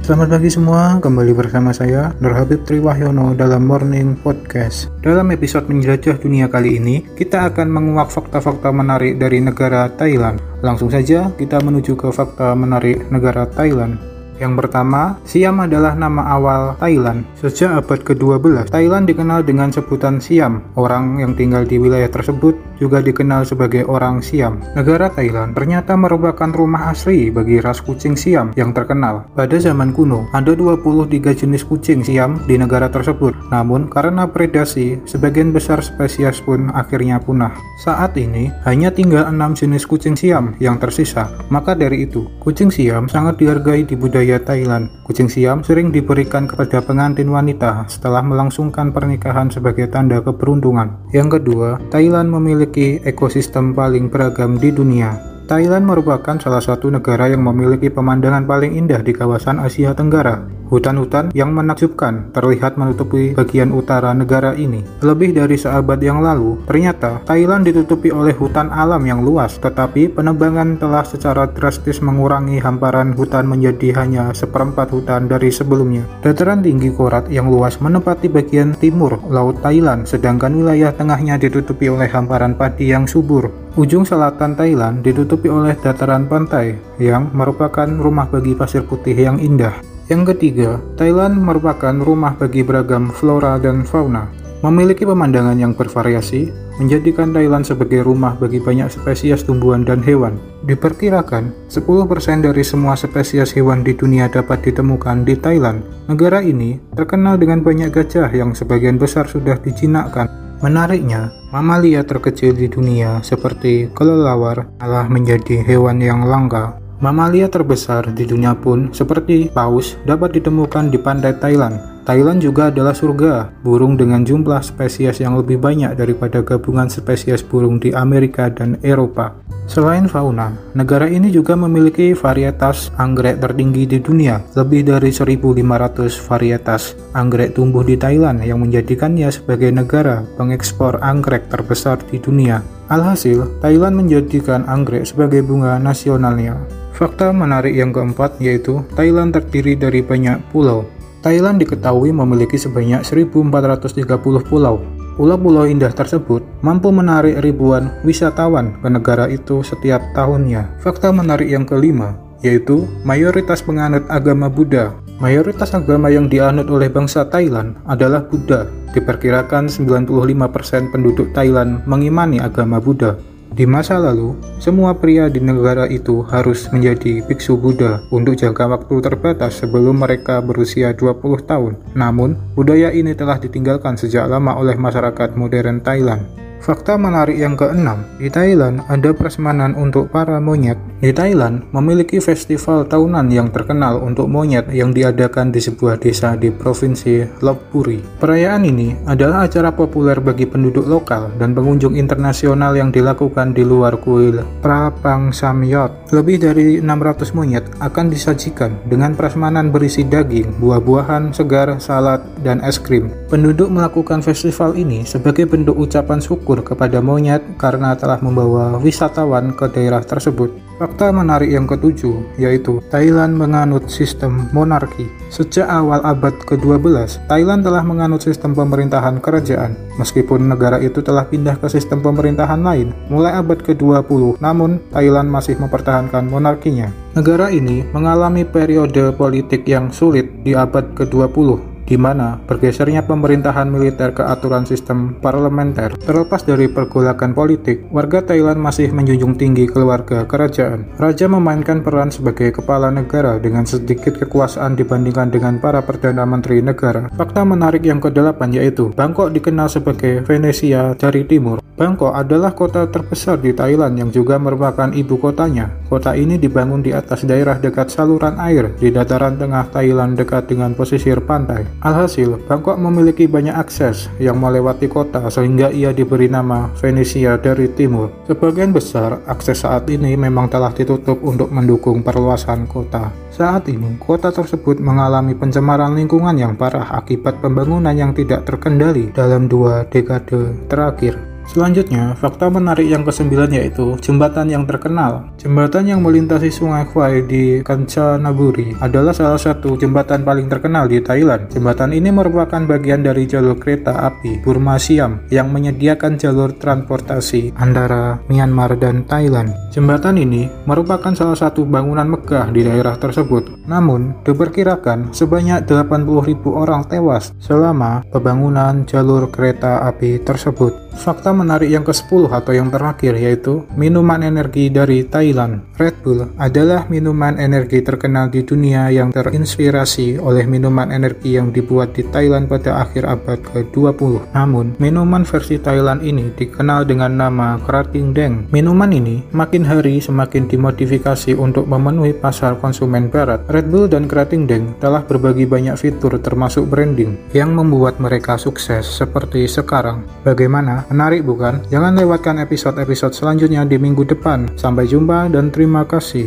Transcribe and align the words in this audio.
Selamat 0.00 0.32
pagi 0.32 0.48
semua, 0.48 0.96
kembali 0.96 1.36
bersama 1.36 1.76
saya 1.76 2.16
Nur 2.24 2.32
Habib 2.32 2.64
Triwahyono 2.64 3.36
dalam 3.36 3.68
Morning 3.68 4.16
Podcast. 4.16 4.88
Dalam 5.04 5.28
episode 5.28 5.68
menjelajah 5.68 6.16
dunia 6.16 6.48
kali 6.48 6.80
ini, 6.80 7.04
kita 7.20 7.52
akan 7.52 7.68
menguak 7.68 8.08
fakta-fakta 8.08 8.72
menarik 8.72 9.20
dari 9.20 9.44
negara 9.44 9.92
Thailand. 9.92 10.40
Langsung 10.64 10.88
saja 10.88 11.28
kita 11.36 11.60
menuju 11.60 12.00
ke 12.00 12.08
fakta 12.16 12.56
menarik 12.56 13.12
negara 13.12 13.44
Thailand. 13.44 14.09
Yang 14.40 14.66
pertama, 14.66 15.20
Siam 15.28 15.60
adalah 15.60 15.92
nama 15.92 16.24
awal 16.32 16.74
Thailand. 16.80 17.28
Sejak 17.36 17.84
abad 17.84 18.00
ke-12, 18.00 18.72
Thailand 18.72 19.04
dikenal 19.04 19.44
dengan 19.44 19.68
sebutan 19.68 20.16
Siam. 20.16 20.64
Orang 20.80 21.20
yang 21.20 21.36
tinggal 21.36 21.68
di 21.68 21.76
wilayah 21.76 22.08
tersebut 22.08 22.56
juga 22.80 23.04
dikenal 23.04 23.44
sebagai 23.44 23.84
orang 23.84 24.24
Siam. 24.24 24.64
Negara 24.72 25.12
Thailand 25.12 25.52
ternyata 25.52 25.92
merupakan 25.92 26.48
rumah 26.48 26.88
asli 26.88 27.28
bagi 27.28 27.60
ras 27.60 27.84
kucing 27.84 28.16
Siam 28.16 28.56
yang 28.56 28.72
terkenal. 28.72 29.28
Pada 29.36 29.60
zaman 29.60 29.92
kuno, 29.92 30.24
ada 30.32 30.56
23 30.56 31.36
jenis 31.36 31.60
kucing 31.68 32.00
Siam 32.00 32.40
di 32.48 32.56
negara 32.56 32.88
tersebut. 32.88 33.36
Namun, 33.52 33.92
karena 33.92 34.24
predasi, 34.24 35.04
sebagian 35.04 35.52
besar 35.52 35.84
spesies 35.84 36.40
pun 36.40 36.72
akhirnya 36.72 37.20
punah. 37.20 37.52
Saat 37.84 38.16
ini, 38.16 38.48
hanya 38.64 38.88
tinggal 38.88 39.28
6 39.28 39.60
jenis 39.60 39.84
kucing 39.84 40.16
Siam 40.16 40.56
yang 40.56 40.80
tersisa. 40.80 41.28
Maka 41.52 41.76
dari 41.76 42.08
itu, 42.08 42.24
kucing 42.40 42.72
Siam 42.72 43.04
sangat 43.10 43.36
dihargai 43.36 43.84
di 43.84 43.98
budaya 43.98 44.29
budaya 44.30 44.46
Thailand, 44.46 44.86
kucing 45.02 45.26
Siam 45.26 45.66
sering 45.66 45.90
diberikan 45.90 46.46
kepada 46.46 46.78
pengantin 46.78 47.34
wanita 47.34 47.90
setelah 47.90 48.22
melangsungkan 48.22 48.94
pernikahan 48.94 49.50
sebagai 49.50 49.90
tanda 49.90 50.22
keberuntungan. 50.22 51.02
Yang 51.10 51.42
kedua, 51.42 51.82
Thailand 51.90 52.30
memiliki 52.30 53.02
ekosistem 53.02 53.74
paling 53.74 54.06
beragam 54.06 54.54
di 54.54 54.70
dunia. 54.70 55.18
Thailand 55.50 55.82
merupakan 55.82 56.38
salah 56.38 56.62
satu 56.62 56.94
negara 56.94 57.26
yang 57.26 57.42
memiliki 57.42 57.90
pemandangan 57.90 58.46
paling 58.46 58.78
indah 58.78 59.02
di 59.02 59.10
kawasan 59.10 59.58
Asia 59.58 59.90
Tenggara. 59.98 60.59
Hutan-hutan 60.70 61.34
yang 61.34 61.50
menakjubkan 61.50 62.30
terlihat 62.30 62.78
menutupi 62.78 63.34
bagian 63.34 63.74
utara 63.74 64.14
negara 64.14 64.54
ini. 64.54 64.86
Lebih 65.02 65.34
dari 65.34 65.58
seabad 65.58 65.98
yang 65.98 66.22
lalu, 66.22 66.62
ternyata 66.62 67.18
Thailand 67.26 67.66
ditutupi 67.66 68.14
oleh 68.14 68.30
hutan 68.38 68.70
alam 68.70 69.02
yang 69.02 69.26
luas, 69.26 69.58
tetapi 69.58 70.14
penebangan 70.14 70.78
telah 70.78 71.02
secara 71.02 71.50
drastis 71.50 71.98
mengurangi 71.98 72.62
hamparan 72.62 73.18
hutan 73.18 73.50
menjadi 73.50 73.98
hanya 73.98 74.30
seperempat 74.30 74.94
hutan 74.94 75.26
dari 75.26 75.50
sebelumnya. 75.50 76.06
Dataran 76.22 76.62
tinggi 76.62 76.94
Korat 76.94 77.26
yang 77.26 77.50
luas 77.50 77.82
menempati 77.82 78.30
bagian 78.30 78.78
timur 78.78 79.18
Laut 79.26 79.58
Thailand, 79.66 80.06
sedangkan 80.06 80.54
wilayah 80.54 80.94
tengahnya 80.94 81.34
ditutupi 81.34 81.90
oleh 81.90 82.06
hamparan 82.06 82.54
padi 82.54 82.94
yang 82.94 83.10
subur. 83.10 83.50
Ujung 83.74 84.06
selatan 84.06 84.54
Thailand 84.54 85.02
ditutupi 85.02 85.50
oleh 85.50 85.74
dataran 85.74 86.30
pantai 86.30 86.78
yang 87.02 87.34
merupakan 87.34 87.86
rumah 87.86 88.30
bagi 88.30 88.54
pasir 88.54 88.86
putih 88.86 89.18
yang 89.18 89.42
indah. 89.42 89.89
Yang 90.10 90.34
ketiga, 90.34 90.82
Thailand 90.98 91.38
merupakan 91.38 91.94
rumah 91.94 92.34
bagi 92.34 92.66
beragam 92.66 93.14
flora 93.14 93.62
dan 93.62 93.86
fauna. 93.86 94.26
Memiliki 94.60 95.06
pemandangan 95.06 95.54
yang 95.54 95.70
bervariasi, 95.72 96.50
menjadikan 96.82 97.30
Thailand 97.30 97.62
sebagai 97.62 98.02
rumah 98.02 98.34
bagi 98.34 98.58
banyak 98.58 98.90
spesies 98.90 99.46
tumbuhan 99.46 99.86
dan 99.86 100.02
hewan. 100.02 100.34
Diperkirakan, 100.66 101.54
10% 101.70 102.42
dari 102.42 102.66
semua 102.66 102.98
spesies 102.98 103.54
hewan 103.54 103.86
di 103.86 103.94
dunia 103.94 104.26
dapat 104.26 104.66
ditemukan 104.66 105.22
di 105.22 105.38
Thailand. 105.38 105.86
Negara 106.10 106.42
ini 106.42 106.82
terkenal 106.98 107.38
dengan 107.38 107.62
banyak 107.62 107.94
gajah 107.94 108.34
yang 108.34 108.50
sebagian 108.50 108.98
besar 108.98 109.30
sudah 109.30 109.62
dijinakkan. 109.62 110.26
Menariknya, 110.60 111.32
mamalia 111.54 112.02
terkecil 112.04 112.52
di 112.52 112.66
dunia 112.66 113.22
seperti 113.22 113.88
kelelawar 113.94 114.68
malah 114.76 115.08
menjadi 115.08 115.64
hewan 115.64 116.02
yang 116.04 116.26
langka 116.28 116.79
Mamalia 117.00 117.48
terbesar 117.48 118.12
di 118.12 118.28
dunia 118.28 118.52
pun 118.52 118.92
seperti 118.92 119.48
paus 119.48 119.96
dapat 120.04 120.36
ditemukan 120.36 120.92
di 120.92 121.00
pantai 121.00 121.32
Thailand. 121.32 121.99
Thailand 122.10 122.42
juga 122.42 122.74
adalah 122.74 122.90
surga 122.90 123.54
burung 123.62 123.94
dengan 123.94 124.26
jumlah 124.26 124.66
spesies 124.66 125.22
yang 125.22 125.38
lebih 125.38 125.62
banyak 125.62 125.94
daripada 125.94 126.42
gabungan 126.42 126.90
spesies 126.90 127.38
burung 127.38 127.78
di 127.78 127.94
Amerika 127.94 128.50
dan 128.50 128.82
Eropa. 128.82 129.38
Selain 129.70 130.10
fauna, 130.10 130.58
negara 130.74 131.06
ini 131.06 131.30
juga 131.30 131.54
memiliki 131.54 132.10
varietas 132.10 132.90
anggrek 132.98 133.38
tertinggi 133.38 133.86
di 133.86 134.02
dunia, 134.02 134.42
lebih 134.58 134.90
dari 134.90 135.14
1.500 135.14 136.10
varietas 136.26 136.98
anggrek 137.14 137.54
tumbuh 137.54 137.86
di 137.86 137.94
Thailand 137.94 138.42
yang 138.42 138.58
menjadikannya 138.58 139.30
sebagai 139.30 139.70
negara 139.70 140.26
pengekspor 140.34 140.98
anggrek 141.06 141.46
terbesar 141.46 142.02
di 142.10 142.18
dunia. 142.18 142.58
Alhasil, 142.90 143.62
Thailand 143.62 143.94
menjadikan 143.94 144.66
anggrek 144.66 145.06
sebagai 145.06 145.46
bunga 145.46 145.78
nasionalnya. 145.78 146.58
Fakta 146.90 147.30
menarik 147.30 147.70
yang 147.70 147.94
keempat 147.94 148.42
yaitu 148.42 148.82
Thailand 148.98 149.30
terdiri 149.30 149.78
dari 149.78 150.02
banyak 150.02 150.42
pulau. 150.50 150.90
Thailand 151.20 151.60
diketahui 151.60 152.16
memiliki 152.16 152.56
sebanyak 152.56 153.04
1430 153.04 154.48
pulau. 154.48 154.80
Pulau-pulau 155.20 155.68
indah 155.68 155.92
tersebut 155.92 156.40
mampu 156.64 156.88
menarik 156.88 157.44
ribuan 157.44 157.92
wisatawan 158.08 158.80
ke 158.80 158.88
negara 158.88 159.28
itu 159.28 159.60
setiap 159.60 160.00
tahunnya. 160.16 160.80
Fakta 160.80 161.12
menarik 161.12 161.52
yang 161.52 161.68
kelima 161.68 162.16
yaitu 162.40 162.88
mayoritas 163.04 163.60
penganut 163.60 164.04
agama 164.08 164.48
Buddha. 164.48 164.96
Mayoritas 165.20 165.76
agama 165.76 166.08
yang 166.08 166.32
dianut 166.32 166.72
oleh 166.72 166.88
bangsa 166.88 167.28
Thailand 167.28 167.76
adalah 167.84 168.24
Buddha. 168.24 168.64
Diperkirakan 168.96 169.68
95% 169.68 170.88
penduduk 170.88 171.36
Thailand 171.36 171.84
mengimani 171.84 172.40
agama 172.40 172.80
Buddha. 172.80 173.20
Di 173.50 173.66
masa 173.66 173.98
lalu, 173.98 174.38
semua 174.62 174.94
pria 174.94 175.26
di 175.26 175.42
negara 175.42 175.90
itu 175.90 176.22
harus 176.30 176.70
menjadi 176.70 177.18
biksu 177.26 177.58
Buddha 177.58 177.98
untuk 178.14 178.38
jangka 178.38 178.64
waktu 178.70 178.94
terbatas 179.02 179.58
sebelum 179.58 179.98
mereka 179.98 180.38
berusia 180.38 180.94
20 180.94 181.50
tahun. 181.50 181.74
Namun, 181.98 182.38
budaya 182.54 182.94
ini 182.94 183.10
telah 183.10 183.42
ditinggalkan 183.42 183.98
sejak 183.98 184.30
lama 184.30 184.54
oleh 184.54 184.78
masyarakat 184.78 185.34
modern 185.34 185.82
Thailand. 185.82 186.22
Fakta 186.60 187.00
menarik 187.00 187.40
yang 187.40 187.56
keenam, 187.56 188.04
di 188.20 188.28
Thailand 188.28 188.84
ada 188.84 189.16
prasmanan 189.16 189.72
untuk 189.72 190.12
para 190.12 190.36
monyet. 190.44 190.76
Di 191.00 191.08
Thailand 191.08 191.64
memiliki 191.72 192.20
festival 192.20 192.84
tahunan 192.84 193.32
yang 193.32 193.48
terkenal 193.48 193.96
untuk 194.04 194.28
monyet 194.28 194.68
yang 194.68 194.92
diadakan 194.92 195.48
di 195.48 195.56
sebuah 195.56 195.96
desa 195.96 196.36
di 196.36 196.52
provinsi 196.52 197.40
Lopburi. 197.40 198.04
Perayaan 198.20 198.68
ini 198.68 198.92
adalah 199.08 199.48
acara 199.48 199.72
populer 199.72 200.20
bagi 200.20 200.44
penduduk 200.44 200.84
lokal 200.84 201.32
dan 201.40 201.56
pengunjung 201.56 201.96
internasional 201.96 202.76
yang 202.76 202.92
dilakukan 202.92 203.56
di 203.56 203.64
luar 203.64 203.96
kuil 203.96 204.44
Prapang 204.60 205.32
Samyot. 205.32 206.12
Lebih 206.12 206.44
dari 206.44 206.76
600 206.84 207.32
monyet 207.32 207.64
akan 207.80 208.12
disajikan 208.12 208.76
dengan 208.84 209.16
prasmanan 209.16 209.72
berisi 209.72 210.04
daging, 210.04 210.60
buah-buahan 210.60 211.32
segar, 211.32 211.80
salad, 211.80 212.20
dan 212.44 212.60
es 212.60 212.76
krim. 212.76 213.08
Penduduk 213.32 213.72
melakukan 213.72 214.20
festival 214.20 214.76
ini 214.76 215.08
sebagai 215.08 215.48
bentuk 215.48 215.80
ucapan 215.80 216.20
syukur 216.20 216.49
bersyukur 216.50 216.66
kepada 216.66 216.98
monyet 216.98 217.42
karena 217.54 217.94
telah 217.94 218.18
membawa 218.18 218.74
wisatawan 218.82 219.54
ke 219.54 219.70
daerah 219.70 220.02
tersebut. 220.02 220.50
Fakta 220.80 221.12
menarik 221.12 221.52
yang 221.52 221.68
ketujuh, 221.68 222.40
yaitu 222.40 222.80
Thailand 222.90 223.36
menganut 223.36 223.86
sistem 223.92 224.48
monarki. 224.50 225.06
Sejak 225.30 225.68
awal 225.68 226.00
abad 226.02 226.34
ke-12, 226.48 227.20
Thailand 227.30 227.62
telah 227.62 227.84
menganut 227.84 228.24
sistem 228.24 228.56
pemerintahan 228.56 229.20
kerajaan. 229.20 229.76
Meskipun 230.00 230.48
negara 230.48 230.80
itu 230.82 231.04
telah 231.04 231.28
pindah 231.28 231.60
ke 231.60 231.68
sistem 231.68 232.00
pemerintahan 232.02 232.58
lain 232.64 232.96
mulai 233.12 233.36
abad 233.38 233.60
ke-20, 233.60 234.40
namun 234.40 234.80
Thailand 234.90 235.28
masih 235.28 235.60
mempertahankan 235.60 236.26
monarkinya. 236.26 236.90
Negara 237.12 237.52
ini 237.52 237.84
mengalami 237.92 238.48
periode 238.48 239.12
politik 239.14 239.68
yang 239.68 239.92
sulit 239.92 240.42
di 240.42 240.56
abad 240.56 240.96
ke-20 240.96 241.69
di 241.90 241.98
mana 241.98 242.38
bergesernya 242.46 243.02
pemerintahan 243.02 243.66
militer 243.66 244.14
ke 244.14 244.22
aturan 244.22 244.62
sistem 244.62 245.18
parlementer. 245.18 245.98
Terlepas 245.98 246.46
dari 246.46 246.70
pergolakan 246.70 247.34
politik, 247.34 247.90
warga 247.90 248.22
Thailand 248.22 248.62
masih 248.62 248.94
menjunjung 248.94 249.34
tinggi 249.34 249.66
keluarga 249.66 250.22
kerajaan. 250.22 250.86
Raja 250.94 251.26
memainkan 251.26 251.82
peran 251.82 252.14
sebagai 252.14 252.54
kepala 252.54 252.94
negara 252.94 253.42
dengan 253.42 253.66
sedikit 253.66 254.14
kekuasaan 254.22 254.78
dibandingkan 254.78 255.34
dengan 255.34 255.58
para 255.58 255.82
perdana 255.82 256.22
menteri 256.22 256.62
negara. 256.62 257.10
Fakta 257.10 257.42
menarik 257.42 257.82
yang 257.82 257.98
kedelapan 257.98 258.54
yaitu 258.54 258.94
Bangkok 258.94 259.34
dikenal 259.34 259.66
sebagai 259.66 260.22
Venesia 260.22 260.94
dari 260.94 261.26
timur. 261.26 261.58
Bangkok 261.80 262.12
adalah 262.12 262.52
kota 262.52 262.84
terbesar 262.92 263.40
di 263.40 263.56
Thailand 263.56 263.96
yang 263.96 264.12
juga 264.12 264.36
merupakan 264.36 264.92
ibu 264.92 265.16
kotanya. 265.16 265.72
Kota 265.88 266.12
ini 266.12 266.36
dibangun 266.36 266.84
di 266.84 266.92
atas 266.92 267.24
daerah 267.24 267.56
dekat 267.56 267.88
saluran 267.88 268.36
air 268.36 268.76
di 268.76 268.92
dataran 268.92 269.40
tengah 269.40 269.64
Thailand 269.72 270.12
dekat 270.12 270.44
dengan 270.52 270.76
pesisir 270.76 271.24
pantai. 271.24 271.64
Alhasil, 271.80 272.36
Bangkok 272.44 272.76
memiliki 272.76 273.24
banyak 273.24 273.56
akses 273.56 274.12
yang 274.20 274.36
melewati 274.36 274.84
kota 274.84 275.32
sehingga 275.32 275.72
ia 275.72 275.96
diberi 275.96 276.28
nama 276.28 276.68
Venesia 276.76 277.40
dari 277.40 277.72
timur. 277.72 278.12
Sebagian 278.28 278.68
besar 278.68 279.24
akses 279.24 279.64
saat 279.64 279.88
ini 279.88 280.12
memang 280.12 280.52
telah 280.52 280.76
ditutup 280.76 281.24
untuk 281.24 281.48
mendukung 281.48 282.04
perluasan 282.04 282.68
kota. 282.68 283.08
Saat 283.32 283.72
ini, 283.72 283.96
kota 283.96 284.28
tersebut 284.28 284.76
mengalami 284.76 285.32
pencemaran 285.32 285.96
lingkungan 285.96 286.36
yang 286.36 286.52
parah 286.52 287.00
akibat 287.00 287.40
pembangunan 287.40 287.96
yang 287.96 288.12
tidak 288.12 288.44
terkendali 288.44 289.08
dalam 289.16 289.48
dua 289.48 289.88
dekade 289.88 290.52
terakhir. 290.68 291.29
Selanjutnya, 291.50 292.14
fakta 292.14 292.46
menarik 292.46 292.86
yang 292.86 293.02
kesembilan 293.02 293.50
yaitu 293.50 293.98
jembatan 293.98 294.46
yang 294.54 294.62
terkenal. 294.70 295.34
Jembatan 295.34 295.82
yang 295.82 295.98
melintasi 295.98 296.46
sungai 296.46 296.86
Kwai 296.86 297.26
di 297.26 297.58
Kanchanaburi 297.58 298.78
adalah 298.78 299.10
salah 299.10 299.34
satu 299.34 299.74
jembatan 299.74 300.22
paling 300.22 300.46
terkenal 300.46 300.86
di 300.86 301.02
Thailand. 301.02 301.50
Jembatan 301.50 301.90
ini 301.90 302.14
merupakan 302.14 302.62
bagian 302.62 303.02
dari 303.02 303.26
jalur 303.26 303.58
kereta 303.58 303.98
api 303.98 304.38
Burma 304.38 304.78
Siam 304.78 305.26
yang 305.34 305.50
menyediakan 305.50 306.22
jalur 306.22 306.54
transportasi 306.54 307.50
antara 307.58 308.22
Myanmar 308.30 308.78
dan 308.78 309.02
Thailand. 309.10 309.50
Jembatan 309.74 310.22
ini 310.22 310.46
merupakan 310.70 311.10
salah 311.18 311.34
satu 311.34 311.66
bangunan 311.66 312.06
megah 312.06 312.46
di 312.54 312.62
daerah 312.62 312.94
tersebut. 312.94 313.66
Namun, 313.66 314.22
diperkirakan 314.22 315.10
sebanyak 315.10 315.66
80.000 315.66 316.46
orang 316.46 316.86
tewas 316.86 317.34
selama 317.42 318.06
pembangunan 318.14 318.86
jalur 318.86 319.26
kereta 319.34 319.82
api 319.90 320.22
tersebut. 320.22 320.90
Fakta 320.90 321.32
menarik 321.40 321.72
yang 321.72 321.80
ke-10 321.80 322.28
atau 322.28 322.52
yang 322.52 322.68
terakhir 322.68 323.16
yaitu 323.16 323.64
minuman 323.72 324.20
energi 324.20 324.68
dari 324.68 325.08
Thailand. 325.08 325.64
Red 325.80 326.04
Bull 326.04 326.28
adalah 326.36 326.84
minuman 326.92 327.40
energi 327.40 327.80
terkenal 327.80 328.28
di 328.28 328.44
dunia 328.44 328.92
yang 328.92 329.08
terinspirasi 329.08 330.20
oleh 330.20 330.44
minuman 330.44 330.92
energi 330.92 331.40
yang 331.40 331.48
dibuat 331.48 331.96
di 331.96 332.04
Thailand 332.04 332.52
pada 332.52 332.84
akhir 332.84 333.08
abad 333.08 333.40
ke-20. 333.40 334.36
Namun, 334.36 334.76
minuman 334.76 335.24
versi 335.24 335.56
Thailand 335.56 336.04
ini 336.04 336.28
dikenal 336.36 336.84
dengan 336.84 337.16
nama 337.16 337.56
Krating 337.64 338.12
Deng. 338.12 338.52
Minuman 338.52 338.92
ini 338.92 339.24
makin 339.32 339.64
hari 339.64 340.04
semakin 340.04 340.44
dimodifikasi 340.44 341.32
untuk 341.40 341.64
memenuhi 341.64 342.12
pasar 342.12 342.60
konsumen 342.60 343.08
barat. 343.08 343.40
Red 343.48 343.72
Bull 343.72 343.88
dan 343.88 344.04
Krating 344.04 344.44
Deng 344.44 344.76
telah 344.76 345.00
berbagi 345.00 345.48
banyak 345.48 345.80
fitur 345.80 346.20
termasuk 346.20 346.68
branding 346.68 347.16
yang 347.32 347.56
membuat 347.56 347.96
mereka 347.96 348.36
sukses 348.36 348.84
seperti 348.84 349.48
sekarang. 349.48 350.04
Bagaimana 350.20 350.90
Menarik 350.90 351.22
bukan? 351.30 351.62
Jangan 351.70 351.94
lewatkan 351.94 352.42
episode-episode 352.42 353.14
selanjutnya 353.14 353.62
di 353.62 353.78
minggu 353.78 354.02
depan. 354.02 354.58
Sampai 354.58 354.90
jumpa 354.90 355.30
dan 355.30 355.54
terima 355.54 355.86
kasih. 355.86 356.26